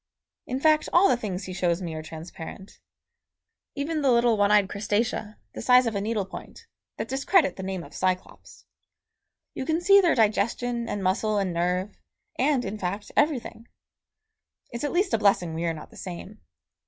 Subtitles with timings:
[0.47, 2.79] In fact all the things he shows me are transparent.
[3.75, 6.65] Even the little one eyed Crustacea, the size of a needle point,
[6.97, 8.65] that discredit the name of Cyclops.
[9.53, 11.99] You can see their digestion and muscle and nerve,
[12.39, 13.67] and, in fact, everything.
[14.71, 16.41] It's at least a blessing we are not the same.